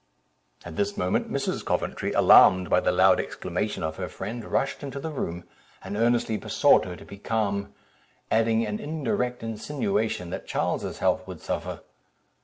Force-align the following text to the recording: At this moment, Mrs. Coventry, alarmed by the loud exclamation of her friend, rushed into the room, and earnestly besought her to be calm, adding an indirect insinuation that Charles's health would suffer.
At 0.65 0.77
this 0.77 0.97
moment, 0.97 1.29
Mrs. 1.31 1.63
Coventry, 1.63 2.11
alarmed 2.13 2.71
by 2.71 2.79
the 2.79 2.91
loud 2.91 3.19
exclamation 3.19 3.83
of 3.83 3.97
her 3.97 4.07
friend, 4.09 4.43
rushed 4.43 4.81
into 4.81 4.99
the 4.99 5.11
room, 5.11 5.43
and 5.83 5.95
earnestly 5.95 6.37
besought 6.37 6.85
her 6.85 6.95
to 6.95 7.05
be 7.05 7.19
calm, 7.19 7.75
adding 8.31 8.65
an 8.65 8.79
indirect 8.79 9.43
insinuation 9.43 10.31
that 10.31 10.47
Charles's 10.47 10.97
health 10.97 11.27
would 11.27 11.39
suffer. 11.39 11.81